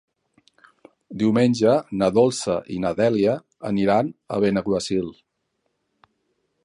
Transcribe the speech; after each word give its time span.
Diumenge 1.23 1.73
na 2.01 2.09
Dolça 2.15 2.55
i 2.77 2.79
na 2.85 2.93
Dèlia 3.01 3.35
aniran 3.71 4.11
a 4.37 4.41
Benaguasil. 4.47 5.13